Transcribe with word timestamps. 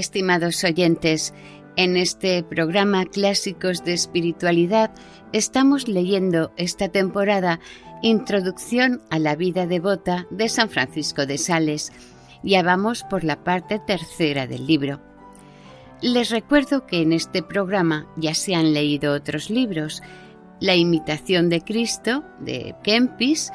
Estimados 0.00 0.64
oyentes, 0.64 1.34
en 1.76 1.98
este 1.98 2.42
programa 2.42 3.04
Clásicos 3.04 3.84
de 3.84 3.92
Espiritualidad 3.92 4.90
estamos 5.34 5.88
leyendo 5.88 6.52
esta 6.56 6.88
temporada 6.88 7.60
Introducción 8.00 9.02
a 9.10 9.18
la 9.18 9.36
vida 9.36 9.66
devota 9.66 10.26
de 10.30 10.48
San 10.48 10.70
Francisco 10.70 11.26
de 11.26 11.36
Sales. 11.36 11.92
Ya 12.42 12.62
vamos 12.62 13.04
por 13.10 13.24
la 13.24 13.44
parte 13.44 13.78
tercera 13.78 14.46
del 14.46 14.66
libro. 14.66 15.02
Les 16.00 16.30
recuerdo 16.30 16.86
que 16.86 17.02
en 17.02 17.12
este 17.12 17.42
programa 17.42 18.06
ya 18.16 18.34
se 18.34 18.54
han 18.54 18.72
leído 18.72 19.12
otros 19.12 19.50
libros, 19.50 20.02
La 20.60 20.76
imitación 20.76 21.50
de 21.50 21.60
Cristo 21.60 22.24
de 22.40 22.74
Kempis, 22.82 23.52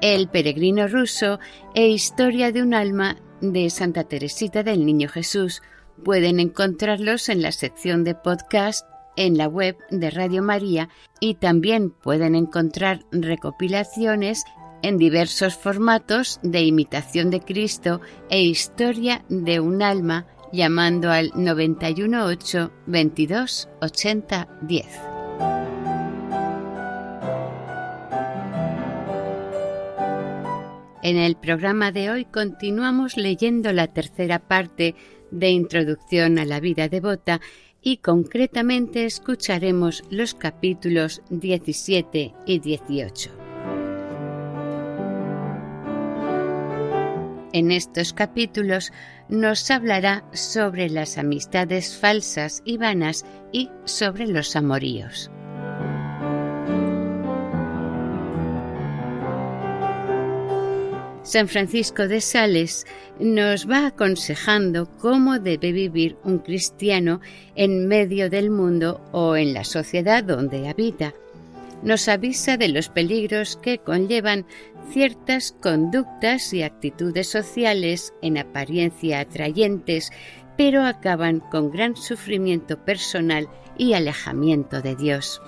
El 0.00 0.28
peregrino 0.28 0.88
ruso 0.88 1.38
e 1.72 1.86
Historia 1.86 2.50
de 2.50 2.62
un 2.62 2.74
alma 2.74 3.16
de 3.40 3.70
Santa 3.70 4.02
Teresita 4.02 4.64
del 4.64 4.84
Niño 4.84 5.08
Jesús, 5.08 5.62
Pueden 6.02 6.40
encontrarlos 6.40 7.28
en 7.28 7.42
la 7.42 7.52
sección 7.52 8.04
de 8.04 8.14
podcast 8.14 8.86
en 9.16 9.38
la 9.38 9.46
web 9.46 9.76
de 9.90 10.10
Radio 10.10 10.42
María 10.42 10.88
y 11.20 11.34
también 11.34 11.90
pueden 11.90 12.34
encontrar 12.34 13.04
recopilaciones 13.12 14.44
en 14.82 14.98
diversos 14.98 15.56
formatos 15.56 16.40
de 16.42 16.62
imitación 16.62 17.30
de 17.30 17.40
Cristo 17.40 18.00
e 18.28 18.42
historia 18.42 19.24
de 19.28 19.60
un 19.60 19.82
alma 19.82 20.26
llamando 20.52 21.10
al 21.10 21.30
918 21.34 22.70
22 22.86 23.68
80 23.80 24.48
10. 24.62 24.86
En 31.02 31.18
el 31.18 31.36
programa 31.36 31.92
de 31.92 32.10
hoy 32.10 32.24
continuamos 32.24 33.18
leyendo 33.18 33.72
la 33.72 33.88
tercera 33.88 34.38
parte 34.38 34.94
de 35.30 35.50
introducción 35.50 36.38
a 36.38 36.44
la 36.44 36.60
vida 36.60 36.88
devota 36.88 37.40
y 37.82 37.98
concretamente 37.98 39.04
escucharemos 39.04 40.02
los 40.10 40.34
capítulos 40.34 41.22
17 41.30 42.34
y 42.46 42.58
18. 42.58 43.30
En 47.52 47.70
estos 47.70 48.12
capítulos 48.12 48.92
nos 49.28 49.70
hablará 49.70 50.24
sobre 50.32 50.90
las 50.90 51.18
amistades 51.18 51.96
falsas 51.96 52.62
y 52.64 52.78
vanas 52.78 53.24
y 53.52 53.70
sobre 53.84 54.26
los 54.26 54.56
amoríos. 54.56 55.30
San 61.24 61.48
Francisco 61.48 62.06
de 62.06 62.20
Sales 62.20 62.86
nos 63.18 63.68
va 63.68 63.86
aconsejando 63.86 64.86
cómo 64.98 65.38
debe 65.38 65.72
vivir 65.72 66.16
un 66.22 66.38
cristiano 66.38 67.22
en 67.56 67.88
medio 67.88 68.28
del 68.28 68.50
mundo 68.50 69.00
o 69.10 69.34
en 69.34 69.54
la 69.54 69.64
sociedad 69.64 70.22
donde 70.22 70.68
habita. 70.68 71.14
Nos 71.82 72.08
avisa 72.08 72.58
de 72.58 72.68
los 72.68 72.90
peligros 72.90 73.56
que 73.56 73.78
conllevan 73.78 74.44
ciertas 74.90 75.56
conductas 75.62 76.52
y 76.52 76.62
actitudes 76.62 77.30
sociales 77.30 78.12
en 78.20 78.36
apariencia 78.36 79.20
atrayentes, 79.20 80.10
pero 80.58 80.84
acaban 80.84 81.40
con 81.40 81.70
gran 81.70 81.96
sufrimiento 81.96 82.84
personal 82.84 83.48
y 83.78 83.94
alejamiento 83.94 84.82
de 84.82 84.94
Dios. 84.94 85.40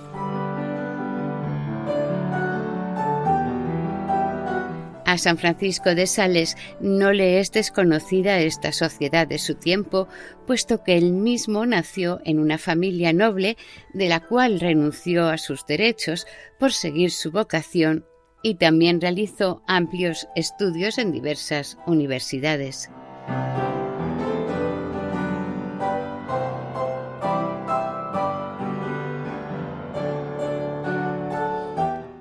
A 5.17 5.19
San 5.19 5.39
Francisco 5.39 5.95
de 5.95 6.07
Sales 6.07 6.59
no 6.79 7.11
le 7.11 7.41
es 7.41 7.51
desconocida 7.51 8.39
esta 8.39 8.71
sociedad 8.71 9.27
de 9.27 9.39
su 9.39 9.55
tiempo, 9.55 10.09
puesto 10.47 10.85
que 10.85 10.99
él 10.99 11.15
mismo 11.15 11.65
nació 11.65 12.21
en 12.27 12.39
una 12.39 12.59
familia 12.59 13.15
noble 13.15 13.57
de 13.95 14.11
la 14.11 14.21
cual 14.21 14.61
renunció 14.61 15.29
a 15.29 15.39
sus 15.39 15.65
derechos 15.65 16.27
por 16.59 16.75
seguir 16.75 17.11
su 17.13 17.31
vocación 17.31 18.05
y 18.43 18.57
también 18.57 19.01
realizó 19.01 19.63
amplios 19.67 20.29
estudios 20.37 20.99
en 20.99 21.13
diversas 21.13 21.79
universidades. 21.87 22.91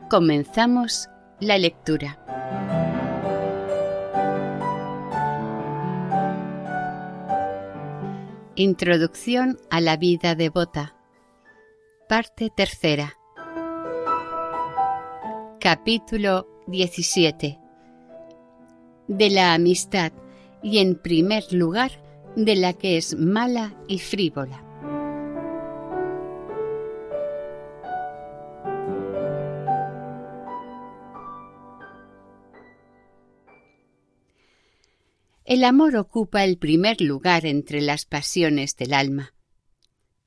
Comenzamos 0.09 1.09
la 1.41 1.57
lectura. 1.57 2.25
Introducción 8.57 9.59
a 9.69 9.81
la 9.81 9.97
vida 9.97 10.34
devota. 10.34 10.96
Parte 12.07 12.49
tercera. 12.55 13.17
Capítulo 15.59 16.47
17. 16.67 17.59
De 19.09 19.29
la 19.29 19.53
amistad 19.53 20.13
y 20.63 20.78
en 20.78 20.96
primer 20.96 21.52
lugar 21.52 21.91
de 22.37 22.55
la 22.55 22.72
que 22.72 22.96
es 22.96 23.17
mala 23.17 23.75
y 23.90 23.99
frívola. 23.99 24.65
El 35.46 35.64
amor 35.64 35.96
ocupa 35.96 36.44
el 36.44 36.58
primer 36.58 37.02
lugar 37.02 37.46
entre 37.46 37.80
las 37.80 38.06
pasiones 38.06 38.76
del 38.78 38.96
alma. 38.96 39.36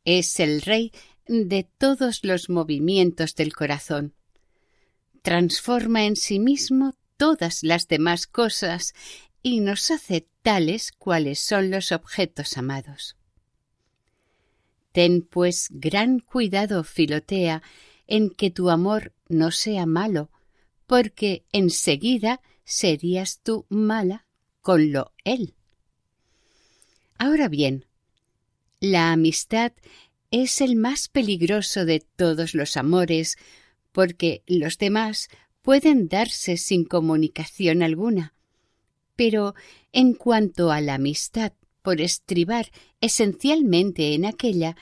Es 0.04 0.38
el 0.38 0.62
rey 0.62 0.92
de 1.26 1.64
todos 1.64 2.22
los 2.22 2.48
movimientos 2.48 3.34
del 3.34 3.52
corazón. 3.52 4.14
Transforma 5.22 6.04
en 6.04 6.14
sí 6.14 6.38
mismo 6.38 6.94
todas 7.16 7.64
las 7.64 7.88
demás 7.88 8.28
cosas 8.28 8.94
y 9.42 9.58
nos 9.58 9.90
hace 9.90 10.28
tales 10.42 10.92
cuales 10.92 11.40
son 11.40 11.72
los 11.72 11.90
objetos 11.90 12.56
amados. 12.56 13.16
Ten 14.92 15.22
pues 15.22 15.66
gran 15.70 16.20
cuidado, 16.20 16.84
Filotea, 16.84 17.64
en 18.06 18.30
que 18.30 18.52
tu 18.52 18.70
amor 18.70 19.12
no 19.28 19.50
sea 19.50 19.84
malo, 19.84 20.30
porque 20.86 21.44
enseguida 21.50 22.40
serías 22.64 23.40
tú 23.42 23.66
mala 23.68 24.27
con 24.60 24.92
lo 24.92 25.12
él. 25.24 25.54
Ahora 27.18 27.48
bien, 27.48 27.86
la 28.80 29.12
amistad 29.12 29.72
es 30.30 30.60
el 30.60 30.76
más 30.76 31.08
peligroso 31.08 31.84
de 31.84 32.00
todos 32.00 32.54
los 32.54 32.76
amores, 32.76 33.36
porque 33.92 34.42
los 34.46 34.78
demás 34.78 35.28
pueden 35.62 36.08
darse 36.08 36.56
sin 36.56 36.84
comunicación 36.84 37.82
alguna. 37.82 38.34
Pero 39.16 39.54
en 39.92 40.14
cuanto 40.14 40.70
a 40.70 40.80
la 40.80 40.94
amistad, 40.94 41.52
por 41.82 42.00
estribar 42.00 42.70
esencialmente 43.00 44.14
en 44.14 44.26
aquella, 44.26 44.76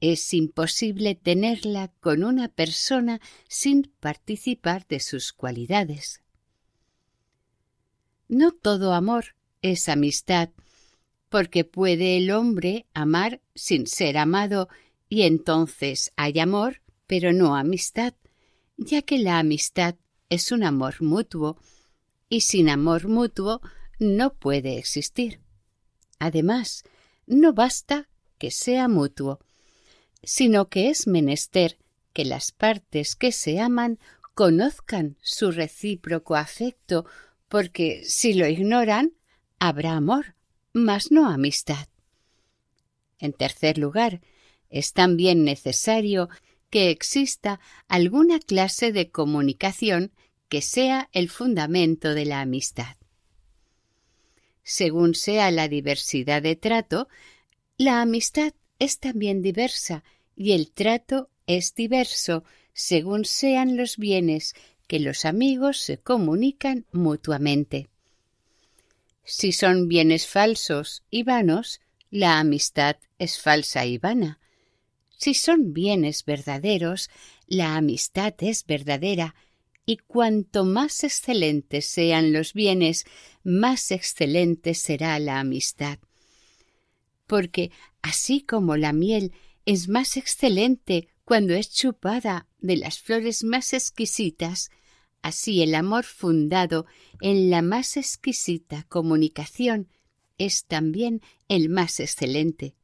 es 0.00 0.32
imposible 0.34 1.14
tenerla 1.14 1.92
con 2.00 2.24
una 2.24 2.48
persona 2.48 3.20
sin 3.48 3.92
participar 4.00 4.86
de 4.88 5.00
sus 5.00 5.32
cualidades. 5.32 6.22
No 8.32 8.50
todo 8.50 8.94
amor 8.94 9.36
es 9.60 9.90
amistad, 9.90 10.48
porque 11.28 11.66
puede 11.66 12.16
el 12.16 12.30
hombre 12.30 12.86
amar 12.94 13.42
sin 13.54 13.86
ser 13.86 14.16
amado, 14.16 14.70
y 15.10 15.24
entonces 15.24 16.12
hay 16.16 16.38
amor, 16.40 16.80
pero 17.06 17.34
no 17.34 17.56
amistad, 17.56 18.14
ya 18.78 19.02
que 19.02 19.18
la 19.18 19.38
amistad 19.38 19.96
es 20.30 20.50
un 20.50 20.64
amor 20.64 21.02
mutuo, 21.02 21.58
y 22.30 22.40
sin 22.40 22.70
amor 22.70 23.06
mutuo 23.06 23.60
no 23.98 24.32
puede 24.32 24.78
existir. 24.78 25.42
Además, 26.18 26.84
no 27.26 27.52
basta 27.52 28.08
que 28.38 28.50
sea 28.50 28.88
mutuo, 28.88 29.40
sino 30.22 30.70
que 30.70 30.88
es 30.88 31.06
menester 31.06 31.76
que 32.14 32.24
las 32.24 32.50
partes 32.50 33.14
que 33.14 33.30
se 33.30 33.60
aman 33.60 33.98
conozcan 34.32 35.18
su 35.20 35.50
recíproco 35.52 36.34
afecto, 36.34 37.04
porque 37.52 38.02
si 38.06 38.32
lo 38.32 38.48
ignoran, 38.48 39.12
habrá 39.58 39.92
amor, 39.92 40.36
mas 40.72 41.10
no 41.10 41.28
amistad. 41.28 41.86
En 43.18 43.34
tercer 43.34 43.76
lugar, 43.76 44.22
es 44.70 44.94
también 44.94 45.44
necesario 45.44 46.30
que 46.70 46.88
exista 46.88 47.60
alguna 47.88 48.38
clase 48.38 48.90
de 48.90 49.10
comunicación 49.10 50.12
que 50.48 50.62
sea 50.62 51.10
el 51.12 51.28
fundamento 51.28 52.14
de 52.14 52.24
la 52.24 52.40
amistad. 52.40 52.96
Según 54.62 55.14
sea 55.14 55.50
la 55.50 55.68
diversidad 55.68 56.40
de 56.40 56.56
trato, 56.56 57.06
la 57.76 58.00
amistad 58.00 58.54
es 58.78 58.98
también 58.98 59.42
diversa 59.42 60.04
y 60.34 60.52
el 60.52 60.72
trato 60.72 61.28
es 61.46 61.74
diverso 61.74 62.44
según 62.72 63.26
sean 63.26 63.76
los 63.76 63.98
bienes 63.98 64.54
que 64.92 65.00
los 65.00 65.24
amigos 65.24 65.78
se 65.78 65.96
comunican 65.96 66.84
mutuamente. 66.92 67.88
Si 69.24 69.52
son 69.52 69.88
bienes 69.88 70.26
falsos 70.26 71.02
y 71.08 71.22
vanos, 71.22 71.80
la 72.10 72.38
amistad 72.38 72.96
es 73.18 73.40
falsa 73.40 73.86
y 73.86 73.96
vana. 73.96 74.38
Si 75.16 75.32
son 75.32 75.72
bienes 75.72 76.26
verdaderos, 76.26 77.08
la 77.46 77.76
amistad 77.76 78.34
es 78.40 78.66
verdadera, 78.66 79.34
y 79.86 79.96
cuanto 79.96 80.66
más 80.66 81.04
excelentes 81.04 81.86
sean 81.86 82.34
los 82.34 82.52
bienes, 82.52 83.06
más 83.42 83.92
excelente 83.92 84.74
será 84.74 85.18
la 85.20 85.40
amistad. 85.40 86.00
Porque 87.26 87.70
así 88.02 88.42
como 88.42 88.76
la 88.76 88.92
miel 88.92 89.32
es 89.64 89.88
más 89.88 90.18
excelente 90.18 91.08
cuando 91.24 91.54
es 91.54 91.72
chupada 91.72 92.46
de 92.58 92.76
las 92.76 92.98
flores 92.98 93.42
más 93.42 93.72
exquisitas, 93.72 94.68
así 95.22 95.62
el 95.62 95.74
amor 95.74 96.04
fundado 96.04 96.86
en 97.20 97.50
la 97.50 97.62
más 97.62 97.96
exquisita 97.96 98.84
comunicación 98.88 99.88
es 100.38 100.64
también 100.66 101.22
el 101.48 101.68
más 101.68 102.00
excelente. 102.00 102.74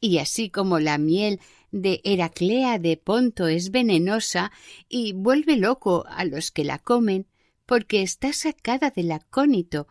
Y 0.00 0.18
así 0.18 0.50
como 0.50 0.78
la 0.78 0.98
miel 0.98 1.40
de 1.70 2.00
Heraclea 2.04 2.78
de 2.78 2.96
Ponto 2.96 3.48
es 3.48 3.70
venenosa 3.70 4.52
y 4.88 5.12
vuelve 5.12 5.56
loco 5.56 6.04
a 6.08 6.24
los 6.24 6.50
que 6.50 6.64
la 6.64 6.78
comen, 6.78 7.26
porque 7.66 8.02
está 8.02 8.32
sacada 8.32 8.90
del 8.90 9.12
acónito 9.12 9.88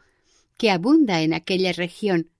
que 0.57 0.71
abunda 0.71 1.21
en 1.21 1.33
aquella 1.33 1.71
región, 1.73 2.31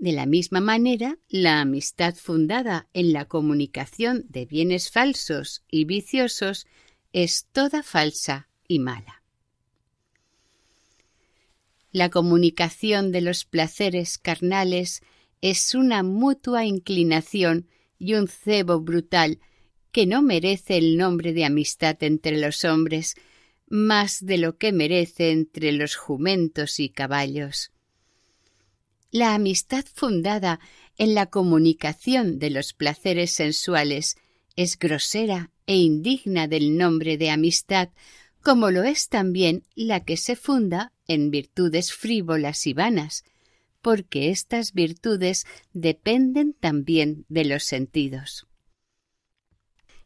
de 0.00 0.12
la 0.12 0.24
misma 0.24 0.60
manera, 0.60 1.18
la 1.28 1.60
amistad 1.60 2.14
fundada 2.14 2.88
en 2.94 3.12
la 3.12 3.26
comunicación 3.26 4.24
de 4.30 4.46
bienes 4.46 4.90
falsos 4.90 5.62
y 5.70 5.84
viciosos 5.84 6.66
es 7.12 7.46
toda 7.52 7.82
falsa 7.82 8.48
y 8.68 8.78
mala. 8.78 9.22
La 11.92 12.08
comunicación 12.08 13.10
de 13.10 13.20
los 13.20 13.44
placeres 13.44 14.18
carnales 14.18 15.02
es 15.40 15.74
una 15.74 16.02
mutua 16.02 16.64
inclinación 16.64 17.66
y 17.98 18.14
un 18.14 18.28
cebo 18.28 18.80
brutal 18.80 19.40
que 19.90 20.06
no 20.06 20.22
merece 20.22 20.76
el 20.76 20.96
nombre 20.96 21.32
de 21.32 21.44
amistad 21.44 22.00
entre 22.02 22.38
los 22.38 22.64
hombres, 22.64 23.16
más 23.68 24.24
de 24.24 24.38
lo 24.38 24.56
que 24.56 24.72
merece 24.72 25.32
entre 25.32 25.72
los 25.72 25.96
jumentos 25.96 26.78
y 26.78 26.90
caballos. 26.90 27.72
La 29.10 29.34
amistad 29.34 29.84
fundada 29.92 30.60
en 30.96 31.14
la 31.14 31.26
comunicación 31.26 32.38
de 32.38 32.50
los 32.50 32.72
placeres 32.72 33.32
sensuales 33.32 34.16
es 34.54 34.78
grosera 34.78 35.50
e 35.70 35.76
indigna 35.76 36.48
del 36.48 36.76
nombre 36.76 37.16
de 37.16 37.30
amistad, 37.30 37.90
como 38.42 38.72
lo 38.72 38.82
es 38.82 39.08
también 39.08 39.62
la 39.76 40.04
que 40.04 40.16
se 40.16 40.34
funda 40.34 40.92
en 41.06 41.30
virtudes 41.30 41.92
frívolas 41.92 42.66
y 42.66 42.72
vanas, 42.72 43.22
porque 43.80 44.30
estas 44.30 44.72
virtudes 44.72 45.46
dependen 45.72 46.54
también 46.54 47.24
de 47.28 47.44
los 47.44 47.62
sentidos. 47.62 48.48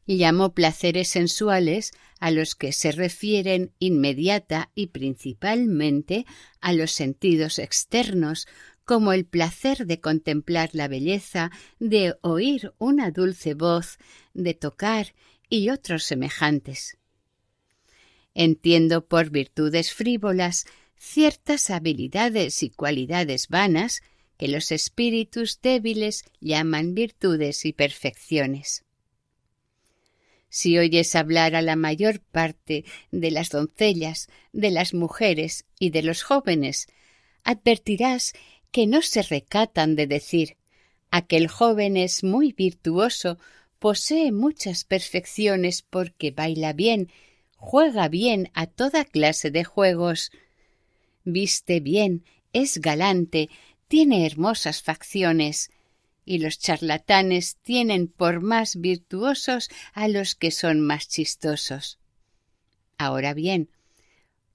Llamo 0.05 0.53
placeres 0.53 1.09
sensuales 1.09 1.93
a 2.21 2.31
los 2.31 2.57
que 2.57 2.73
se 2.73 2.93
refieren 2.93 3.73
inmediata 3.79 4.71
y 4.75 4.89
principalmente 4.89 6.27
a 6.61 6.75
los 6.75 6.93
sentidos 6.93 7.59
externos, 7.59 8.47
como 8.85 9.15
el 9.15 9.25
placer 9.25 9.87
de 9.87 9.99
contemplar 9.99 10.69
la 10.75 10.89
belleza, 10.89 11.51
de 11.79 12.17
oír 12.21 12.75
una 12.77 13.11
dulce 13.11 13.55
voz, 13.55 13.97
de 14.35 14.53
tocar 14.53 15.15
y 15.49 15.71
otros 15.71 16.05
semejantes. 16.05 16.97
Entiendo 18.35 19.07
por 19.07 19.31
virtudes 19.31 19.93
frívolas 19.93 20.67
ciertas 20.97 21.71
habilidades 21.71 22.63
y 22.63 22.71
cualidades 22.71 23.49
vanas 23.49 24.03
que 24.37 24.49
los 24.49 24.73
espíritus 24.73 25.61
débiles 25.61 26.25
llaman 26.41 26.95
virtudes 26.95 27.65
y 27.65 27.73
perfecciones. 27.73 28.85
Si 30.49 30.79
oyes 30.79 31.15
hablar 31.15 31.57
a 31.57 31.63
la 31.63 31.77
mayor 31.77 32.21
parte 32.21 32.85
de 33.11 33.31
las 33.31 33.51
doncellas, 33.51 34.29
de 34.53 34.71
las 34.71 34.95
mujeres 34.95 35.65
y 35.79 35.91
de 35.91 36.03
los 36.03 36.23
jóvenes, 36.23 36.87
advertirás 37.43 38.33
que 38.71 38.87
no 38.87 39.03
se 39.03 39.23
recatan 39.23 39.97
de 39.97 40.07
decir 40.07 40.57
aquel 41.11 41.47
joven 41.47 41.97
es 41.97 42.25
muy 42.25 42.53
virtuoso, 42.53 43.39
posee 43.85 44.33
muchas 44.33 44.85
perfecciones 44.85 45.83
porque 45.83 46.31
baila 46.31 46.73
bien, 46.73 47.13
juega 47.59 48.09
bien 48.09 48.51
a 48.55 48.67
toda 48.67 49.05
clase 49.05 49.51
de 49.51 49.63
juegos, 49.63 50.33
viste 51.23 51.81
bien, 51.81 52.25
es 52.55 52.81
galante, 52.81 53.51
tiene 53.87 54.25
hermosas 54.25 54.81
facciones, 54.81 55.71
y 56.25 56.39
los 56.39 56.59
charlatanes 56.59 57.57
tienen 57.57 58.09
por 58.09 58.41
más 58.41 58.77
virtuosos 58.77 59.69
a 59.93 60.09
los 60.09 60.35
que 60.35 60.51
son 60.51 60.81
más 60.81 61.07
chistosos. 61.07 61.99
Ahora 62.97 63.35
bien, 63.35 63.69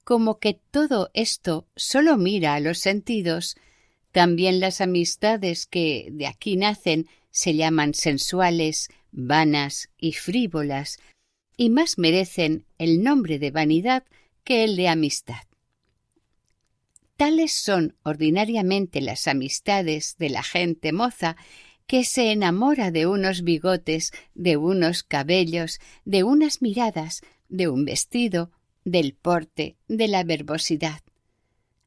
como 0.02 0.40
que 0.40 0.58
todo 0.72 1.08
esto 1.14 1.68
solo 1.76 2.16
mira 2.16 2.54
a 2.54 2.60
los 2.60 2.80
sentidos, 2.80 3.54
también 4.10 4.58
las 4.58 4.80
amistades 4.80 5.66
que 5.66 6.08
de 6.10 6.26
aquí 6.26 6.56
nacen 6.56 7.06
se 7.30 7.54
llaman 7.54 7.94
sensuales, 7.94 8.88
vanas 9.12 9.90
y 9.98 10.12
frívolas, 10.12 10.98
y 11.56 11.70
más 11.70 11.98
merecen 11.98 12.64
el 12.78 13.02
nombre 13.02 13.38
de 13.38 13.50
vanidad 13.50 14.04
que 14.44 14.64
el 14.64 14.76
de 14.76 14.88
amistad. 14.88 15.42
Tales 17.16 17.52
son 17.52 17.96
ordinariamente 18.02 19.00
las 19.00 19.28
amistades 19.28 20.16
de 20.18 20.30
la 20.30 20.42
gente 20.42 20.92
moza 20.92 21.36
que 21.86 22.04
se 22.04 22.32
enamora 22.32 22.90
de 22.90 23.06
unos 23.06 23.42
bigotes, 23.42 24.12
de 24.34 24.56
unos 24.56 25.02
cabellos, 25.02 25.80
de 26.04 26.24
unas 26.24 26.62
miradas, 26.62 27.20
de 27.48 27.68
un 27.68 27.84
vestido, 27.84 28.52
del 28.84 29.12
porte, 29.12 29.76
de 29.88 30.08
la 30.08 30.24
verbosidad 30.24 31.02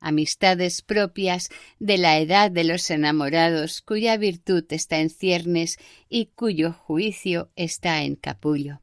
amistades 0.03 0.81
propias 0.81 1.49
de 1.79 1.97
la 1.97 2.19
edad 2.19 2.51
de 2.51 2.63
los 2.63 2.91
enamorados 2.91 3.81
cuya 3.81 4.17
virtud 4.17 4.65
está 4.69 4.99
en 4.99 5.09
ciernes 5.09 5.77
y 6.09 6.27
cuyo 6.27 6.73
juicio 6.73 7.49
está 7.55 8.03
en 8.03 8.15
capullo. 8.15 8.81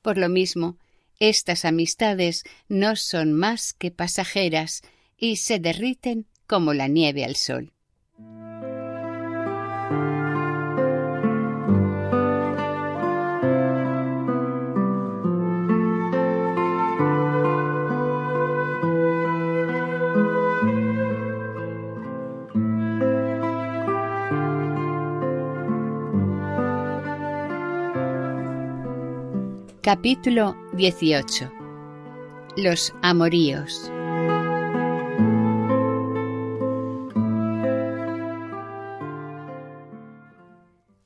Por 0.00 0.16
lo 0.16 0.28
mismo, 0.28 0.78
estas 1.18 1.64
amistades 1.64 2.44
no 2.68 2.96
son 2.96 3.32
más 3.32 3.72
que 3.72 3.90
pasajeras 3.90 4.82
y 5.16 5.36
se 5.36 5.58
derriten 5.58 6.26
como 6.46 6.74
la 6.74 6.88
nieve 6.88 7.24
al 7.24 7.36
sol. 7.36 7.72
Capítulo 29.86 30.56
18 30.72 31.52
Los 32.56 32.92
amoríos. 33.02 33.88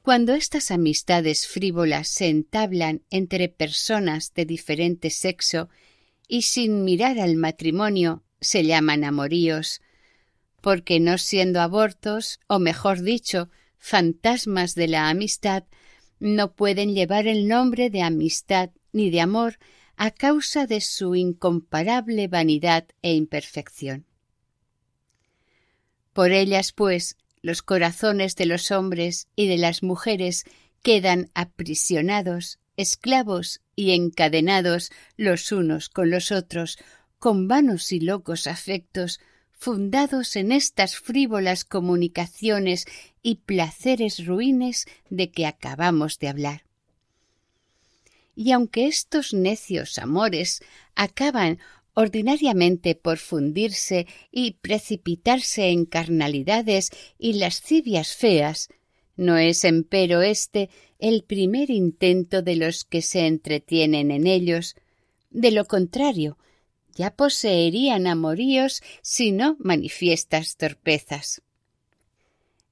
Cuando 0.00 0.32
estas 0.32 0.70
amistades 0.70 1.46
frívolas 1.46 2.08
se 2.08 2.30
entablan 2.30 3.02
entre 3.10 3.50
personas 3.50 4.32
de 4.32 4.46
diferente 4.46 5.10
sexo 5.10 5.68
y 6.26 6.40
sin 6.40 6.82
mirar 6.82 7.18
al 7.18 7.36
matrimonio 7.36 8.22
se 8.40 8.64
llaman 8.64 9.04
amoríos, 9.04 9.82
porque 10.62 11.00
no 11.00 11.18
siendo 11.18 11.60
abortos, 11.60 12.40
o 12.46 12.58
mejor 12.58 13.02
dicho, 13.02 13.50
fantasmas 13.76 14.74
de 14.74 14.88
la 14.88 15.10
amistad, 15.10 15.64
no 16.20 16.52
pueden 16.52 16.94
llevar 16.94 17.26
el 17.26 17.48
nombre 17.48 17.90
de 17.90 18.02
amistad 18.02 18.70
ni 18.92 19.10
de 19.10 19.20
amor 19.20 19.58
a 19.96 20.10
causa 20.10 20.66
de 20.66 20.80
su 20.80 21.14
incomparable 21.14 22.28
vanidad 22.28 22.86
e 23.02 23.14
imperfección. 23.14 24.06
Por 26.12 26.32
ellas, 26.32 26.72
pues, 26.72 27.16
los 27.42 27.62
corazones 27.62 28.36
de 28.36 28.46
los 28.46 28.70
hombres 28.70 29.28
y 29.36 29.48
de 29.48 29.58
las 29.58 29.82
mujeres 29.82 30.44
quedan 30.82 31.30
aprisionados, 31.34 32.58
esclavos 32.76 33.60
y 33.76 33.92
encadenados 33.92 34.90
los 35.16 35.52
unos 35.52 35.88
con 35.88 36.10
los 36.10 36.32
otros, 36.32 36.78
con 37.18 37.48
vanos 37.48 37.92
y 37.92 38.00
locos 38.00 38.46
afectos, 38.46 39.20
fundados 39.60 40.36
en 40.36 40.52
estas 40.52 40.96
frívolas 40.96 41.66
comunicaciones 41.66 42.86
y 43.22 43.34
placeres 43.36 44.24
ruines 44.24 44.86
de 45.10 45.30
que 45.30 45.44
acabamos 45.44 46.18
de 46.18 46.28
hablar. 46.28 46.64
Y 48.34 48.52
aunque 48.52 48.86
estos 48.86 49.34
necios 49.34 49.98
amores 49.98 50.62
acaban 50.94 51.58
ordinariamente 51.92 52.94
por 52.94 53.18
fundirse 53.18 54.06
y 54.32 54.52
precipitarse 54.62 55.68
en 55.68 55.84
carnalidades 55.84 56.88
y 57.18 57.34
lascivias 57.34 58.16
feas, 58.16 58.70
no 59.14 59.36
es 59.36 59.64
empero 59.64 60.22
este 60.22 60.70
el 60.98 61.22
primer 61.22 61.68
intento 61.68 62.40
de 62.40 62.56
los 62.56 62.84
que 62.84 63.02
se 63.02 63.26
entretienen 63.26 64.10
en 64.10 64.26
ellos. 64.26 64.74
De 65.28 65.50
lo 65.50 65.66
contrario, 65.66 66.38
ya 66.94 67.10
poseerían 67.10 68.06
amoríos 68.06 68.82
si 69.02 69.32
no 69.32 69.56
manifiestas 69.58 70.56
torpezas. 70.56 71.42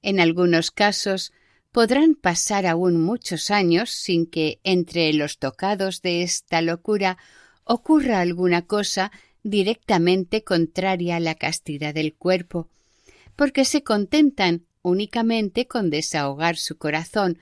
En 0.01 0.19
algunos 0.19 0.71
casos 0.71 1.33
podrán 1.71 2.15
pasar 2.15 2.65
aún 2.65 2.99
muchos 2.99 3.51
años 3.51 3.89
sin 3.89 4.25
que 4.25 4.59
entre 4.63 5.13
los 5.13 5.37
tocados 5.37 6.01
de 6.01 6.23
esta 6.23 6.61
locura 6.61 7.17
ocurra 7.63 8.21
alguna 8.21 8.63
cosa 8.63 9.11
directamente 9.43 10.43
contraria 10.43 11.17
a 11.17 11.19
la 11.19 11.35
castidad 11.35 11.93
del 11.93 12.13
cuerpo, 12.13 12.67
porque 13.35 13.65
se 13.65 13.83
contentan 13.83 14.65
únicamente 14.81 15.67
con 15.67 15.89
desahogar 15.89 16.57
su 16.57 16.77
corazón 16.77 17.39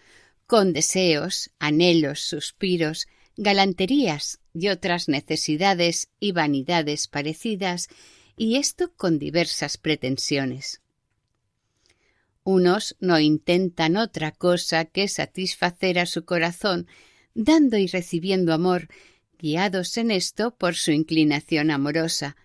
con 0.48 0.72
deseos, 0.72 1.51
anhelos, 1.60 2.22
suspiros, 2.22 3.07
galanterías 3.36 4.39
y 4.59 4.69
otras 4.69 5.07
necesidades 5.07 6.09
y 6.19 6.31
vanidades 6.31 7.07
parecidas, 7.07 7.89
y 8.35 8.55
esto 8.55 8.91
con 8.95 9.19
diversas 9.19 9.77
pretensiones. 9.77 10.81
Unos 12.43 12.95
no 12.99 13.19
intentan 13.19 13.97
otra 13.97 14.31
cosa 14.31 14.85
que 14.85 15.07
satisfacer 15.07 15.99
a 15.99 16.05
su 16.05 16.25
corazón, 16.25 16.87
dando 17.35 17.77
y 17.77 17.87
recibiendo 17.87 18.53
amor, 18.53 18.87
guiados 19.37 19.97
en 19.97 20.09
esto 20.09 20.55
por 20.55 20.75
su 20.75 20.91
inclinación 20.91 21.69
amorosa, 21.69 22.35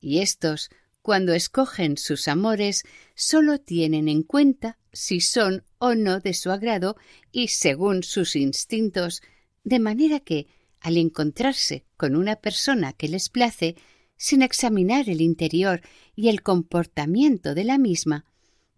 y 0.00 0.18
éstos, 0.18 0.70
cuando 1.00 1.32
escogen 1.32 1.96
sus 1.96 2.28
amores, 2.28 2.84
sólo 3.14 3.58
tienen 3.58 4.08
en 4.08 4.22
cuenta 4.22 4.76
si 4.92 5.20
son 5.20 5.64
o 5.78 5.94
no 5.94 6.20
de 6.20 6.34
su 6.34 6.50
agrado 6.50 6.96
y 7.32 7.48
según 7.48 8.02
sus 8.02 8.36
instintos, 8.36 9.22
de 9.64 9.78
manera 9.78 10.20
que, 10.20 10.48
al 10.80 10.96
encontrarse 10.96 11.84
con 11.96 12.16
una 12.16 12.36
persona 12.36 12.92
que 12.92 13.08
les 13.08 13.28
place, 13.28 13.76
sin 14.16 14.42
examinar 14.42 15.08
el 15.08 15.20
interior 15.20 15.80
y 16.14 16.28
el 16.28 16.42
comportamiento 16.42 17.54
de 17.54 17.64
la 17.64 17.78
misma, 17.78 18.24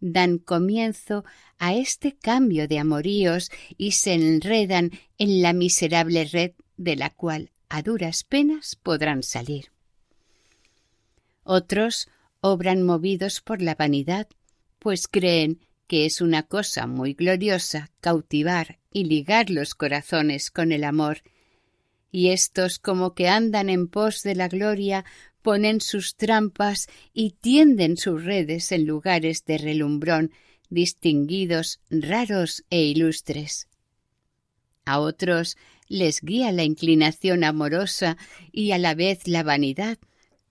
dan 0.00 0.38
comienzo 0.38 1.24
a 1.58 1.74
este 1.74 2.16
cambio 2.16 2.68
de 2.68 2.78
amoríos 2.78 3.50
y 3.76 3.92
se 3.92 4.14
enredan 4.14 4.90
en 5.18 5.42
la 5.42 5.52
miserable 5.52 6.24
red 6.24 6.52
de 6.76 6.96
la 6.96 7.10
cual 7.10 7.50
a 7.68 7.82
duras 7.82 8.24
penas 8.24 8.76
podrán 8.76 9.22
salir. 9.22 9.70
Otros 11.44 12.08
obran 12.40 12.82
movidos 12.82 13.40
por 13.40 13.60
la 13.60 13.74
vanidad, 13.74 14.28
pues 14.78 15.08
creen 15.08 15.60
que 15.86 16.06
es 16.06 16.20
una 16.20 16.44
cosa 16.44 16.86
muy 16.86 17.14
gloriosa 17.14 17.90
cautivar 18.00 18.78
y 18.92 19.04
ligar 19.04 19.50
los 19.50 19.74
corazones 19.74 20.50
con 20.50 20.72
el 20.72 20.84
amor, 20.84 21.22
y 22.10 22.28
éstos 22.30 22.78
como 22.78 23.14
que 23.14 23.28
andan 23.28 23.68
en 23.68 23.88
pos 23.88 24.22
de 24.22 24.34
la 24.34 24.48
gloria 24.48 25.04
ponen 25.42 25.80
sus 25.80 26.16
trampas 26.16 26.88
y 27.12 27.32
tienden 27.32 27.96
sus 27.96 28.24
redes 28.24 28.72
en 28.72 28.86
lugares 28.86 29.44
de 29.44 29.58
relumbrón, 29.58 30.32
distinguidos, 30.68 31.80
raros 31.90 32.64
e 32.70 32.82
ilustres. 32.82 33.68
A 34.84 35.00
otros 35.00 35.56
les 35.88 36.20
guía 36.20 36.52
la 36.52 36.64
inclinación 36.64 37.44
amorosa 37.44 38.16
y 38.52 38.72
a 38.72 38.78
la 38.78 38.94
vez 38.94 39.26
la 39.26 39.42
vanidad, 39.42 39.98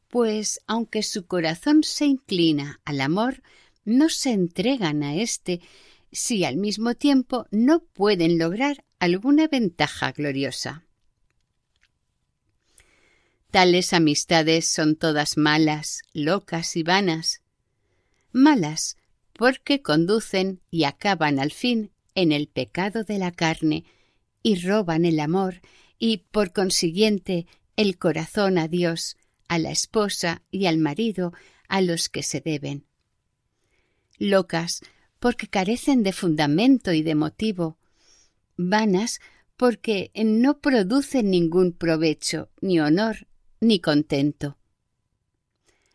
pues 0.10 0.60
aunque 0.68 1.04
su 1.04 1.25
corazón 1.25 1.84
se 1.84 2.06
inclina 2.06 2.82
al 2.84 3.01
amor, 3.01 3.42
no 3.86 4.10
se 4.10 4.32
entregan 4.32 5.04
a 5.04 5.16
éste 5.16 5.62
si 6.12 6.44
al 6.44 6.58
mismo 6.58 6.96
tiempo 6.96 7.46
no 7.51 7.82
pueden 7.82 8.38
lograr 8.38 8.84
alguna 9.00 9.48
ventaja 9.48 10.12
gloriosa. 10.12 10.88
Tales 13.51 13.94
amistades 13.94 14.70
son 14.70 14.96
todas 14.96 15.36
malas, 15.36 16.03
locas 16.13 16.75
y 16.75 16.84
vanas. 16.84 17.41
Malas 18.32 18.96
porque 19.34 19.82
conducen 19.82 20.62
y 20.70 20.84
acaban 20.84 21.39
al 21.39 21.51
fin 21.51 21.91
en 22.13 22.32
el 22.32 22.48
pecado 22.48 23.03
de 23.03 23.18
la 23.18 23.32
carne 23.32 23.86
y 24.44 24.60
roban 24.62 25.03
el 25.03 25.20
amor 25.20 25.62
y 25.98 26.18
por 26.32 26.53
consiguiente 26.53 27.48
el 27.75 27.98
corazón 27.98 28.60
a 28.60 28.68
Dios, 28.68 29.18
a 29.48 29.58
la 29.58 29.72
esposa 29.72 30.44
y 30.51 30.68
al 30.68 30.77
marido 30.77 31.34
a 31.68 31.82
los 31.82 32.08
que 32.08 32.22
se 32.22 32.41
deben. 32.41 32.86
Locas 34.20 34.82
porque 35.20 35.48
carecen 35.48 36.03
de 36.03 36.13
fundamento 36.13 36.94
y 36.94 37.01
de 37.01 37.15
motivo. 37.15 37.77
Vanas 38.58 39.22
porque 39.58 40.12
no 40.13 40.60
producen 40.60 41.32
ningún 41.32 41.74
provecho, 41.74 42.50
ni 42.62 42.79
honor, 42.79 43.27
ni 43.62 43.80
contento. 43.80 44.58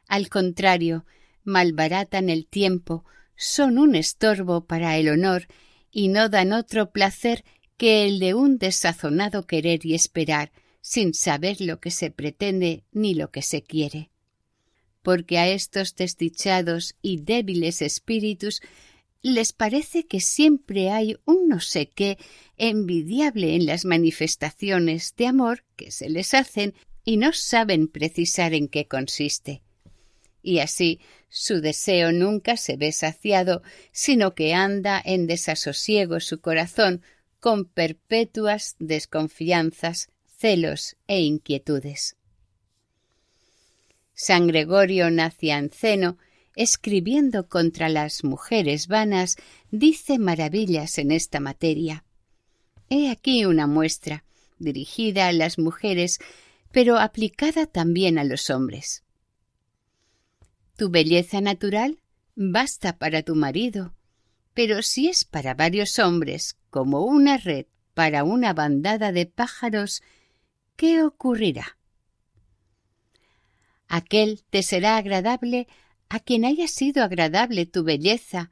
Al 0.06 0.28
contrario, 0.28 1.06
malbaratan 1.44 2.30
el 2.30 2.46
tiempo, 2.46 3.04
son 3.36 3.78
un 3.78 3.94
estorbo 3.94 4.66
para 4.66 4.96
el 4.96 5.08
honor 5.08 5.48
y 5.90 6.08
no 6.08 6.28
dan 6.28 6.52
otro 6.52 6.90
placer 6.90 7.44
que 7.76 8.06
el 8.06 8.18
de 8.18 8.34
un 8.34 8.58
desazonado 8.58 9.46
querer 9.46 9.84
y 9.84 9.94
esperar, 9.94 10.52
sin 10.80 11.14
saber 11.14 11.60
lo 11.60 11.80
que 11.80 11.90
se 11.90 12.10
pretende 12.10 12.84
ni 12.92 13.14
lo 13.14 13.30
que 13.30 13.42
se 13.42 13.62
quiere. 13.62 14.10
Porque 15.02 15.38
a 15.38 15.48
estos 15.48 15.94
desdichados 15.96 16.94
y 17.02 17.22
débiles 17.22 17.82
espíritus 17.82 18.60
les 19.22 19.52
parece 19.52 20.06
que 20.06 20.20
siempre 20.20 20.90
hay 20.90 21.16
un 21.24 21.48
no 21.48 21.60
sé 21.60 21.88
qué 21.88 22.18
envidiable 22.58 23.54
en 23.54 23.64
las 23.64 23.86
manifestaciones 23.86 25.14
de 25.16 25.26
amor 25.26 25.64
que 25.76 25.90
se 25.90 26.10
les 26.10 26.34
hacen 26.34 26.74
y 27.04 27.16
no 27.16 27.32
saben 27.32 27.88
precisar 27.88 28.54
en 28.54 28.68
qué 28.68 28.86
consiste. 28.86 29.62
Y 30.42 30.58
así 30.58 31.00
su 31.28 31.60
deseo 31.60 32.12
nunca 32.12 32.56
se 32.56 32.76
ve 32.76 32.92
saciado, 32.92 33.62
sino 33.92 34.34
que 34.34 34.54
anda 34.54 35.02
en 35.04 35.26
desasosiego 35.26 36.20
su 36.20 36.40
corazón 36.40 37.02
con 37.40 37.64
perpetuas 37.64 38.76
desconfianzas, 38.78 40.08
celos 40.38 40.96
e 41.06 41.20
inquietudes. 41.20 42.16
San 44.14 44.46
Gregorio 44.46 45.10
Nacianceno, 45.10 46.18
escribiendo 46.56 47.48
contra 47.48 47.88
las 47.88 48.22
mujeres 48.22 48.86
vanas, 48.86 49.36
dice 49.70 50.18
maravillas 50.18 50.98
en 50.98 51.10
esta 51.10 51.40
materia. 51.40 52.04
He 52.88 53.10
aquí 53.10 53.44
una 53.44 53.66
muestra, 53.66 54.24
dirigida 54.58 55.26
a 55.26 55.32
las 55.32 55.58
mujeres 55.58 56.20
pero 56.74 56.98
aplicada 56.98 57.66
también 57.66 58.18
a 58.18 58.24
los 58.24 58.50
hombres. 58.50 59.04
Tu 60.76 60.90
belleza 60.90 61.40
natural 61.40 62.00
basta 62.34 62.98
para 62.98 63.22
tu 63.22 63.36
marido, 63.36 63.94
pero 64.54 64.82
si 64.82 65.08
es 65.08 65.24
para 65.24 65.54
varios 65.54 66.00
hombres 66.00 66.56
como 66.70 67.02
una 67.04 67.36
red 67.36 67.66
para 67.94 68.24
una 68.24 68.54
bandada 68.54 69.12
de 69.12 69.24
pájaros, 69.24 70.02
¿qué 70.74 71.04
ocurrirá? 71.04 71.78
Aquel 73.86 74.42
te 74.50 74.64
será 74.64 74.96
agradable 74.96 75.68
a 76.08 76.18
quien 76.18 76.44
haya 76.44 76.66
sido 76.66 77.04
agradable 77.04 77.66
tu 77.66 77.84
belleza, 77.84 78.50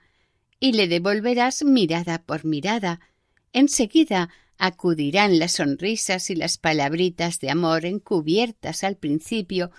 y 0.61 0.75
le 0.75 0.87
devolverás 0.87 1.65
mirada 1.65 2.23
por 2.23 2.45
mirada. 2.45 3.01
Enseguida 3.53 4.31
acudirán 4.63 5.41
las 5.41 5.55
sonrisas 5.55 6.31
y 6.31 6.37
las 6.37 6.57
palabritas 6.57 7.41
de 7.41 7.51
amor 7.51 7.85
encubiertas 7.85 8.85
al 8.85 8.97
principio, 8.97 9.73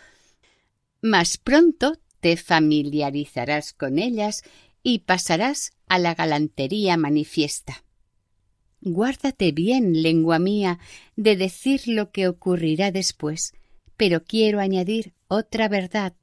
mas 1.02 1.38
pronto 1.38 2.00
te 2.20 2.36
familiarizarás 2.36 3.72
con 3.72 3.98
ellas 3.98 4.44
y 4.84 5.00
pasarás 5.00 5.72
a 5.88 6.00
la 6.00 6.16
galantería 6.16 6.98
manifiesta. 6.98 7.86
Guárdate 8.82 9.54
bien, 9.54 10.04
lengua 10.04 10.38
mía, 10.38 10.80
de 11.16 11.38
decir 11.38 11.88
lo 11.88 12.12
que 12.12 12.28
ocurrirá 12.28 12.92
después, 12.92 13.54
pero 13.96 14.25
quiero 14.25 14.60
añadir 14.60 15.13
otra 15.30 15.70
verdad. 15.70 16.13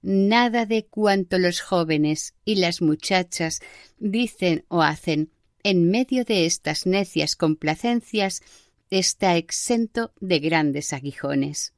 Nada 0.00 0.64
de 0.64 0.86
cuanto 0.86 1.38
los 1.38 1.60
jóvenes 1.60 2.32
y 2.46 2.54
las 2.54 2.80
muchachas 2.80 3.60
dicen 3.98 4.64
o 4.68 4.80
hacen 4.80 5.30
en 5.62 5.90
medio 5.90 6.24
de 6.24 6.46
estas 6.46 6.86
necias 6.86 7.36
complacencias 7.36 8.42
está 8.90 9.36
exento 9.36 10.12
de 10.20 10.38
grandes 10.38 10.92
aguijones. 10.92 11.72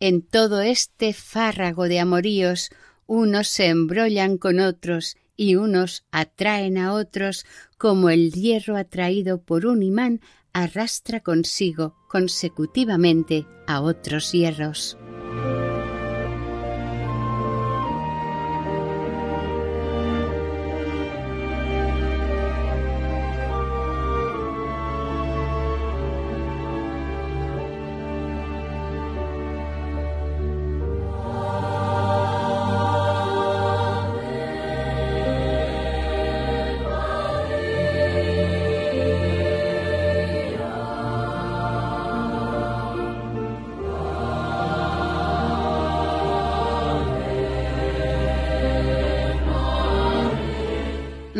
En 0.00 0.22
todo 0.22 0.60
este 0.62 1.12
fárrago 1.12 1.88
de 1.88 2.00
amoríos 2.00 2.70
unos 3.06 3.48
se 3.48 3.66
embrollan 3.66 4.36
con 4.36 4.60
otros 4.60 5.16
y 5.36 5.54
unos 5.54 6.04
atraen 6.10 6.78
a 6.78 6.92
otros 6.92 7.46
como 7.78 8.10
el 8.10 8.32
hierro 8.32 8.76
atraído 8.76 9.40
por 9.40 9.66
un 9.66 9.82
imán 9.82 10.20
arrastra 10.52 11.20
consigo 11.20 11.96
consecutivamente 12.08 13.46
a 13.66 13.80
otros 13.80 14.32
hierros. 14.32 14.98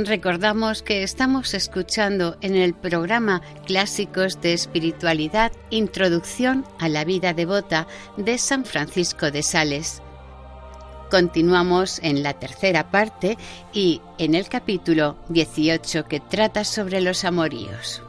Recordamos 0.05 0.83
que 0.83 1.03
estamos 1.03 1.55
escuchando 1.55 2.37
en 2.41 2.55
el 2.55 2.73
programa 2.73 3.43
Clásicos 3.67 4.41
de 4.41 4.53
Espiritualidad 4.53 5.51
Introducción 5.71 6.65
a 6.79 6.89
la 6.89 7.05
vida 7.05 7.33
devota 7.35 7.89
de 8.17 8.39
San 8.39 8.65
Francisco 8.65 9.33
de 9.33 9.43
Sales. 9.43 10.01
Continuamos 11.11 11.99
en 12.03 12.23
la 12.23 12.35
tercera 12.35 12.93
parte 12.93 13.39
y 13.73 14.01
en 14.19 14.37
el 14.37 14.49
capítulo 14.49 15.17
18 15.31 16.05
que 16.05 16.21
trata 16.21 16.63
sobre 16.65 17.01
los 17.01 17.25
amoríos. 17.25 18.03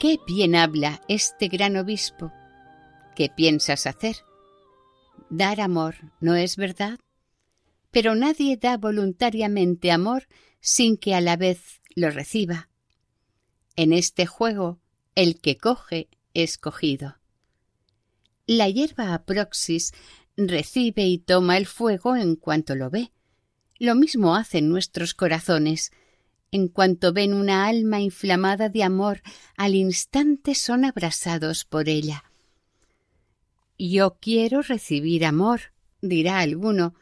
Qué 0.00 0.18
bien 0.26 0.56
habla 0.56 1.02
este 1.08 1.48
gran 1.48 1.76
obispo. 1.76 2.32
¿Qué 3.14 3.28
piensas 3.28 3.86
hacer? 3.86 4.16
Dar 5.28 5.60
amor, 5.60 5.96
¿no 6.20 6.36
es 6.36 6.56
verdad? 6.56 6.98
Pero 7.90 8.14
nadie 8.14 8.56
da 8.56 8.78
voluntariamente 8.78 9.92
amor 9.92 10.26
sin 10.58 10.96
que 10.96 11.14
a 11.14 11.20
la 11.20 11.36
vez 11.36 11.82
lo 11.94 12.10
reciba. 12.10 12.70
En 13.76 13.92
este 13.92 14.24
juego, 14.24 14.80
el 15.16 15.38
que 15.38 15.58
coge 15.58 16.08
es 16.32 16.56
cogido. 16.56 17.18
La 18.46 18.70
hierba 18.70 19.12
aproxis 19.12 19.92
recibe 20.34 21.04
y 21.04 21.18
toma 21.18 21.58
el 21.58 21.66
fuego 21.66 22.16
en 22.16 22.36
cuanto 22.36 22.74
lo 22.74 22.88
ve. 22.88 23.12
Lo 23.78 23.94
mismo 23.94 24.34
hacen 24.34 24.70
nuestros 24.70 25.12
corazones, 25.12 25.92
en 26.52 26.68
cuanto 26.68 27.12
ven 27.12 27.34
una 27.34 27.66
alma 27.66 28.00
inflamada 28.00 28.68
de 28.68 28.82
amor, 28.82 29.22
al 29.56 29.74
instante 29.74 30.54
son 30.54 30.84
abrasados 30.84 31.64
por 31.64 31.88
ella. 31.88 32.24
Yo 33.78 34.18
quiero 34.20 34.62
recibir 34.62 35.24
amor, 35.24 35.72
dirá 36.02 36.40
alguno, 36.40 36.94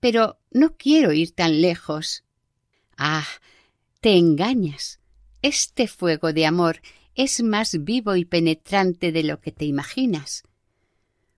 pero 0.00 0.38
no 0.50 0.76
quiero 0.76 1.12
ir 1.12 1.32
tan 1.32 1.60
lejos. 1.60 2.24
Ah, 2.96 3.26
te 4.00 4.16
engañas. 4.16 5.00
Este 5.42 5.86
fuego 5.86 6.32
de 6.32 6.46
amor 6.46 6.80
es 7.14 7.42
más 7.42 7.84
vivo 7.84 8.16
y 8.16 8.24
penetrante 8.24 9.12
de 9.12 9.22
lo 9.22 9.40
que 9.40 9.52
te 9.52 9.64
imaginas. 9.64 10.42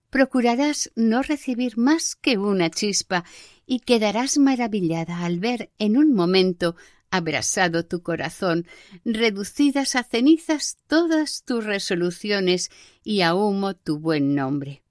Procurarás 0.09 0.91
no 0.95 1.21
recibir 1.21 1.77
más 1.77 2.15
que 2.15 2.37
una 2.37 2.69
chispa 2.69 3.23
y 3.65 3.79
quedarás 3.79 4.37
maravillada 4.37 5.23
al 5.23 5.39
ver 5.39 5.71
en 5.79 5.97
un 5.97 6.13
momento 6.13 6.75
abrasado 7.11 7.85
tu 7.85 8.01
corazón, 8.01 8.65
reducidas 9.03 9.95
a 9.95 10.03
cenizas 10.03 10.77
todas 10.87 11.43
tus 11.43 11.65
resoluciones 11.65 12.71
y 13.03 13.21
a 13.21 13.35
humo 13.35 13.75
tu 13.75 13.99
buen 13.99 14.33
nombre. 14.33 14.81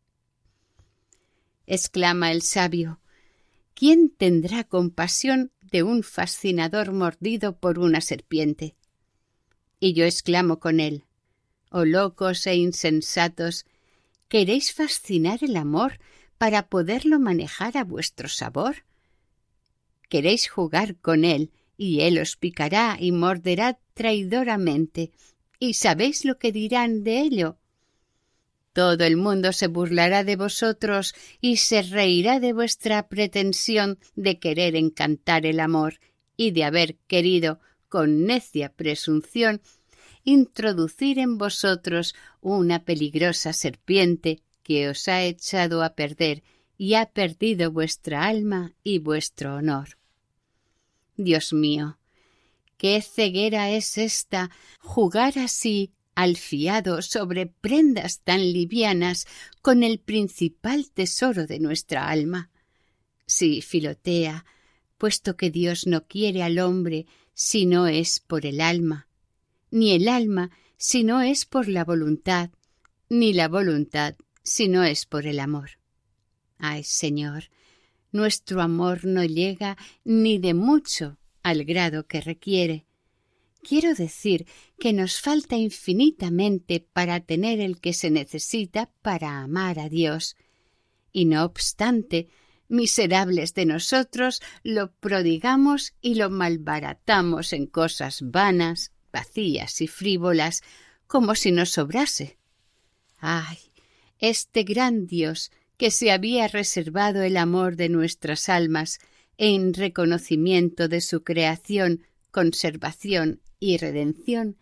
Exclama 1.67 2.31
el 2.31 2.43
sabio, 2.43 3.01
¿quién 3.75 4.11
tendrá 4.11 4.65
compasión 4.65 5.51
de 5.63 5.83
un 5.83 6.03
fascinador 6.03 6.93
mordido 6.93 7.57
por 7.57 7.79
una 7.79 8.03
serpiente? 8.03 8.77
Y 9.81 9.95
yo 9.95 10.05
exclamo 10.05 10.61
con 10.61 10.79
él, 10.79 11.05
oh 11.71 11.87
locos 11.87 12.47
e 12.47 12.55
insensatos, 12.57 13.65
¿queréis 14.29 14.75
fascinar 14.75 15.43
el 15.43 15.57
amor 15.57 15.99
para 16.37 16.69
poderlo 16.69 17.19
manejar 17.19 17.79
a 17.79 17.85
vuestro 17.85 18.29
sabor? 18.29 18.85
¿Queréis 20.11 20.51
jugar 20.51 20.97
con 20.97 21.25
él 21.25 21.51
y 21.81 22.03
él 22.03 22.19
os 22.19 22.37
picará 22.37 22.99
y 23.01 23.11
morderá 23.11 23.79
traidoramente. 23.95 25.13
¿Y 25.59 25.73
sabéis 25.73 26.27
lo 26.27 26.39
que 26.39 26.53
dirán 26.53 27.05
de 27.05 27.21
ello? 27.21 27.57
Todo 28.75 29.03
el 29.05 29.17
mundo 29.17 29.55
se 29.55 29.67
burlará 29.67 30.23
de 30.23 30.37
vosotros 30.37 31.15
y 31.41 31.57
se 31.57 31.81
reirá 31.81 32.39
de 32.39 32.53
vuestra 32.53 33.09
pretensión 33.09 33.99
de 34.15 34.39
querer 34.39 34.77
encantar 34.77 35.47
el 35.47 35.59
amor 35.59 36.01
y 36.37 36.51
de 36.51 36.65
haber 36.65 36.97
querido, 37.07 37.61
con 37.89 38.27
necia 38.27 38.75
presunción, 38.75 39.63
introducir 40.23 41.19
en 41.19 41.39
vosotros 41.39 42.15
una 42.43 42.85
peligrosa 42.85 43.55
serpiente 43.55 44.43
que 44.63 44.91
os 44.91 45.09
ha 45.09 45.23
echado 45.23 45.83
a 45.83 45.95
perder 45.95 46.43
y 46.77 46.93
ha 46.93 47.07
perdido 47.07 47.73
vuestra 47.73 48.25
alma 48.25 48.75
y 48.85 48.99
vuestro 48.99 49.55
honor. 49.55 50.00
Dios 51.25 51.53
mío, 51.53 51.99
qué 52.77 53.03
ceguera 53.03 53.71
es 53.71 53.99
esta 53.99 54.51
jugar 54.79 55.39
así 55.39 55.93
al 56.15 56.37
fiado 56.37 57.03
sobre 57.03 57.47
prendas 57.47 58.21
tan 58.21 58.41
livianas 58.53 59.27
con 59.63 59.83
el 59.83 60.01
principal 60.01 60.91
tesoro 60.91 61.47
de 61.47 61.61
nuestra 61.61 62.09
alma. 62.09 62.51
Sí, 63.27 63.63
Filotea, 63.63 64.45
puesto 64.99 65.37
que 65.37 65.51
Dios 65.51 65.87
no 65.87 66.07
quiere 66.07 66.43
al 66.43 66.59
hombre 66.59 67.07
si 67.35 67.65
no 67.67 67.87
es 67.87 68.21
por 68.21 68.45
el 68.45 68.61
alma, 68.61 69.09
ni 69.71 69.93
el 69.93 70.09
alma 70.09 70.51
si 70.77 71.05
no 71.05 71.21
es 71.21 71.45
por 71.45 71.69
la 71.69 71.85
voluntad, 71.85 72.51
ni 73.09 73.33
la 73.33 73.49
voluntad 73.49 74.15
si 74.43 74.69
no 74.69 74.85
es 74.85 75.07
por 75.07 75.27
el 75.27 75.39
amor. 75.39 75.73
Ay, 76.59 76.83
Señor, 76.85 77.45
nuestro 78.13 78.61
amor 78.61 79.05
no 79.05 79.25
llega 79.25 79.77
ni 80.05 80.39
de 80.39 80.55
mucho 80.55 81.19
al 81.43 81.65
grado 81.65 82.07
que 82.07 82.21
requiere. 82.21 82.87
Quiero 83.63 83.95
decir 83.95 84.47
que 84.79 84.93
nos 84.93 85.21
falta 85.21 85.57
infinitamente 85.57 86.81
para 86.93 87.21
tener 87.21 87.61
el 87.61 87.81
que 87.81 87.93
se 87.93 88.11
necesita 88.11 88.91
para 89.03 89.41
amar 89.41 89.79
a 89.79 89.89
Dios. 89.89 90.37
Y 91.13 91.27
no 91.27 91.45
obstante, 91.45 92.29
miserables 92.69 93.53
de 93.55 93.67
nosotros, 93.67 94.41
lo 94.63 94.93
prodigamos 94.93 95.93
y 96.01 96.15
lo 96.15 96.31
malbaratamos 96.31 97.53
en 97.53 97.67
cosas 97.67 98.23
vanas, 98.23 98.93
vacías 99.13 99.81
y 99.83 99.89
frívolas, 99.89 100.63
como 101.07 101.35
si 101.35 101.53
nos 101.53 101.71
sobrase. 101.71 102.39
Ay, 103.19 103.59
este 104.19 104.63
gran 104.63 105.07
Dios 105.07 105.51
que 105.81 105.91
se 105.91 106.11
había 106.11 106.47
reservado 106.47 107.23
el 107.23 107.39
amor 107.39 107.75
de 107.75 107.89
nuestras 107.89 108.51
almas 108.51 108.99
en 109.39 109.73
reconocimiento 109.73 110.89
de 110.89 111.01
su 111.01 111.25
creación, 111.25 112.03
conservación 112.31 113.41
y 113.61 113.79
redención, 113.79 114.59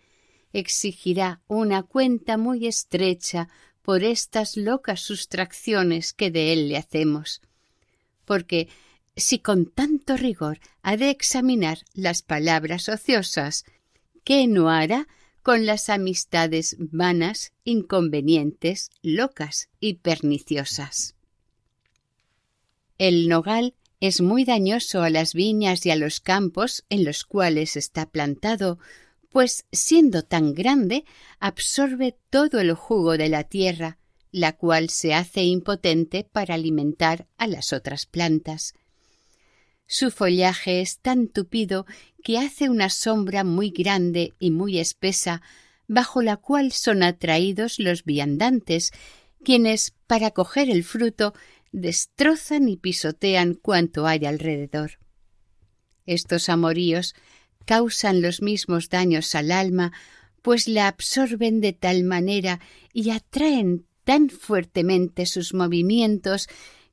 exigirá 0.52 1.40
una 1.48 1.82
cuenta 1.82 2.38
muy 2.38 2.68
estrecha 2.68 3.48
por 3.82 4.04
estas 4.04 4.56
locas 4.56 5.00
sustracciones 5.00 6.12
que 6.12 6.30
de 6.30 6.52
él 6.52 6.68
le 6.68 6.76
hacemos. 6.76 7.42
Porque 8.24 8.68
si 9.16 9.40
con 9.40 9.66
tanto 9.66 10.16
rigor 10.16 10.60
ha 10.82 10.96
de 10.96 11.10
examinar 11.10 11.78
las 11.94 12.22
palabras 12.22 12.88
ociosas, 12.88 13.64
¿qué 14.22 14.46
no 14.46 14.70
hará 14.70 15.08
con 15.48 15.64
las 15.64 15.88
amistades 15.88 16.76
vanas, 16.78 17.54
inconvenientes, 17.64 18.90
locas 19.00 19.70
y 19.80 19.94
perniciosas? 19.94 21.14
El 22.98 23.30
nogal 23.30 23.72
es 23.98 24.20
muy 24.20 24.44
dañoso 24.44 25.02
a 25.02 25.08
las 25.08 25.32
viñas 25.32 25.86
y 25.86 25.90
a 25.90 25.96
los 25.96 26.20
campos 26.20 26.84
en 26.90 27.02
los 27.02 27.24
cuales 27.24 27.78
está 27.78 28.10
plantado, 28.10 28.78
pues 29.30 29.64
siendo 29.72 30.22
tan 30.22 30.52
grande 30.52 31.06
absorbe 31.40 32.18
todo 32.28 32.60
el 32.60 32.74
jugo 32.74 33.16
de 33.16 33.30
la 33.30 33.44
tierra, 33.44 33.96
la 34.30 34.52
cual 34.54 34.90
se 34.90 35.14
hace 35.14 35.44
impotente 35.44 36.24
para 36.24 36.56
alimentar 36.56 37.26
a 37.38 37.46
las 37.46 37.72
otras 37.72 38.04
plantas. 38.04 38.74
Su 39.90 40.10
follaje 40.10 40.82
es 40.82 40.98
tan 40.98 41.28
tupido 41.28 41.86
que 42.22 42.38
hace 42.38 42.68
una 42.68 42.90
sombra 42.90 43.42
muy 43.42 43.70
grande 43.70 44.34
y 44.38 44.50
muy 44.50 44.78
espesa, 44.78 45.40
bajo 45.86 46.20
la 46.20 46.36
cual 46.36 46.72
son 46.72 47.02
atraídos 47.02 47.78
los 47.78 48.04
viandantes, 48.04 48.92
quienes, 49.42 49.94
para 50.06 50.30
coger 50.32 50.68
el 50.68 50.84
fruto, 50.84 51.32
destrozan 51.72 52.68
y 52.68 52.76
pisotean 52.76 53.54
cuanto 53.54 54.06
hay 54.06 54.26
alrededor. 54.26 54.98
Estos 56.04 56.50
amoríos 56.50 57.14
causan 57.64 58.20
los 58.20 58.42
mismos 58.42 58.90
daños 58.90 59.34
al 59.34 59.50
alma, 59.50 59.92
pues 60.42 60.68
la 60.68 60.86
absorben 60.88 61.62
de 61.62 61.72
tal 61.72 62.04
manera 62.04 62.60
y 62.92 63.08
atraen 63.08 63.86
tan 64.04 64.28
fuertemente 64.28 65.24
sus 65.24 65.54
movimientos 65.54 66.46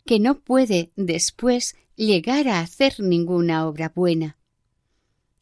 que 0.05 0.19
no 0.19 0.39
puede 0.39 0.91
después 0.95 1.75
llegar 1.95 2.47
a 2.47 2.59
hacer 2.59 2.99
ninguna 2.99 3.67
obra 3.67 3.91
buena. 3.93 4.37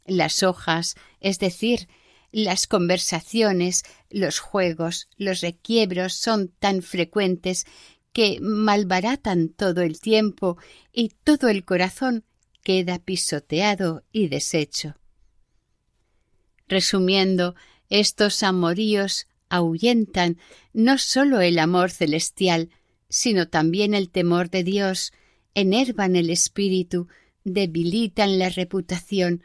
Las 0.06 0.44
hojas, 0.44 0.96
es 1.20 1.40
decir, 1.40 1.88
las 2.32 2.68
conversaciones, 2.68 3.84
los 4.10 4.40
juegos, 4.40 5.08
los 5.18 5.42
requiebros 5.42 6.14
son 6.14 6.50
tan 6.50 6.82
frecuentes 6.82 7.66
que 8.12 8.40
malbaratan 8.42 9.50
todo 9.50 9.82
el 9.82 10.00
tiempo 10.00 10.58
y 10.92 11.10
todo 11.24 11.50
el 11.50 11.64
corazón 11.66 12.26
queda 12.64 13.00
pisoteado 13.00 14.04
y 14.12 14.28
deshecho. 14.30 14.96
Resumiendo, 16.68 17.56
estos 17.90 18.42
amoríos 18.44 19.28
ahuyentan 19.50 20.38
no 20.74 20.98
sólo 20.98 21.42
el 21.42 21.60
amor 21.60 21.92
celestial, 21.92 22.70
sino 23.10 23.48
también 23.48 23.94
el 23.94 24.10
temor 24.10 24.50
de 24.50 24.64
Dios, 24.64 25.14
enervan 25.56 26.16
el 26.16 26.30
espíritu, 26.30 27.08
debilitan 27.44 28.40
la 28.40 28.50
reputación, 28.50 29.44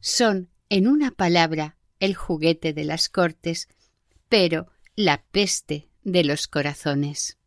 son, 0.00 0.48
en 0.68 0.86
una 0.86 1.10
palabra, 1.10 1.76
el 2.00 2.14
juguete 2.14 2.72
de 2.72 2.84
las 2.84 3.08
cortes, 3.08 3.68
pero 4.28 4.68
la 4.94 5.24
peste 5.30 5.88
de 6.04 6.24
los 6.24 6.48
corazones. 6.48 7.38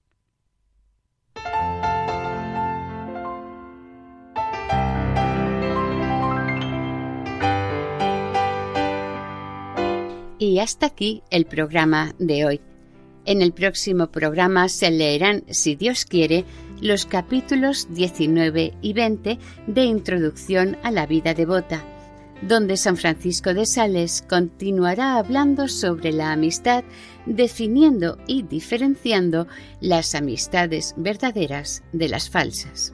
Y 10.42 10.60
hasta 10.60 10.86
aquí 10.86 11.22
el 11.32 11.46
programa 11.46 12.16
de 12.18 12.46
hoy. 12.46 12.62
En 13.26 13.42
el 13.42 13.52
próximo 13.52 14.08
programa 14.08 14.70
se 14.70 14.90
leerán, 14.90 15.44
si 15.50 15.76
Dios 15.76 16.06
quiere, 16.06 16.46
los 16.82 17.06
capítulos 17.06 17.88
19 17.92 18.74
y 18.82 18.94
20 18.94 19.40
de 19.68 19.84
Introducción 19.84 20.78
a 20.84 20.92
la 20.92 21.06
vida 21.06 21.34
devota, 21.34 21.84
donde 22.42 22.78
San 22.78 22.98
Francisco 22.98 23.54
de 23.54 23.66
Sales 23.66 24.24
continuará 24.28 25.18
hablando 25.18 25.68
sobre 25.68 26.12
la 26.12 26.32
amistad, 26.32 26.84
definiendo 27.26 28.18
y 28.28 28.44
diferenciando 28.44 29.48
las 29.82 30.16
amistades 30.16 30.94
verdaderas 30.98 31.84
de 31.92 32.10
las 32.10 32.30
falsas. 32.30 32.94